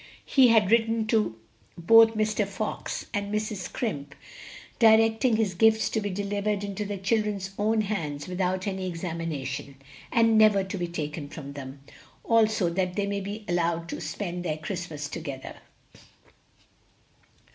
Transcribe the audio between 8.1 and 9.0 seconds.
without any